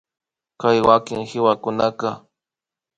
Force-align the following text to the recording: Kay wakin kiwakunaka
Kay 0.61 0.77
wakin 0.87 1.21
kiwakunaka 1.29 2.09